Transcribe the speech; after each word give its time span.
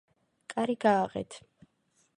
კარი 0.53 0.77
გააღეთ! 0.87 1.41